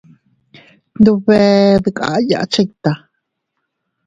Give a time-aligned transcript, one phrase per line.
[0.93, 1.39] Tndube
[1.83, 2.91] dkaya chikta.